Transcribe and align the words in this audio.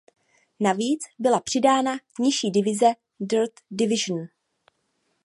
Navíc 0.59 1.01
byla 1.19 1.39
přidána 1.39 1.91
nižší 2.19 2.49
divize 2.51 2.85
Third 3.29 3.53
Division. 3.71 4.27